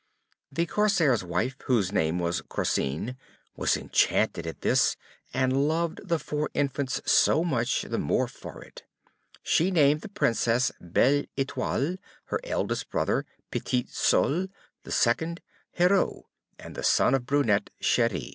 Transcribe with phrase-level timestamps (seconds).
[0.51, 3.17] The Corsair's wife, whose name was Corsine,
[3.55, 4.97] was enchanted at this,
[5.31, 8.81] and loved the four infants so much the more for it.
[9.43, 11.97] She named the Princess, Belle Etoile,
[12.33, 14.47] her eldest brother, Petit Soleil,
[14.81, 15.39] the second,
[15.77, 16.23] Heureux,
[16.57, 18.29] and the son of Brunette, Cheri.